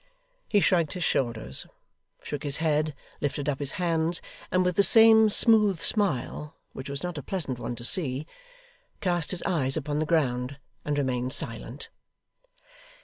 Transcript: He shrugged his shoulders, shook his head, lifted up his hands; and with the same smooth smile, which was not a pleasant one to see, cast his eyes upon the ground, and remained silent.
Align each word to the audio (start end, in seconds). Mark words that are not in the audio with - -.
He 0.49 0.61
shrugged 0.61 0.93
his 0.93 1.03
shoulders, 1.03 1.67
shook 2.23 2.41
his 2.41 2.57
head, 2.57 2.95
lifted 3.21 3.47
up 3.47 3.59
his 3.59 3.73
hands; 3.73 4.19
and 4.49 4.65
with 4.65 4.75
the 4.75 4.81
same 4.81 5.29
smooth 5.29 5.79
smile, 5.79 6.55
which 6.73 6.89
was 6.89 7.03
not 7.03 7.19
a 7.19 7.21
pleasant 7.21 7.59
one 7.59 7.75
to 7.75 7.83
see, 7.83 8.25
cast 8.99 9.29
his 9.29 9.43
eyes 9.43 9.77
upon 9.77 9.99
the 9.99 10.07
ground, 10.07 10.57
and 10.83 10.97
remained 10.97 11.33
silent. 11.33 11.91